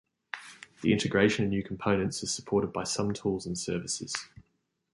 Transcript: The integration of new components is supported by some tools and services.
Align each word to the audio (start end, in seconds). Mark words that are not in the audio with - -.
The 0.81 0.91
integration 0.93 1.45
of 1.45 1.51
new 1.51 1.61
components 1.63 2.23
is 2.23 2.33
supported 2.33 2.73
by 2.73 2.85
some 2.85 3.13
tools 3.13 3.45
and 3.45 3.55
services. 3.55 4.15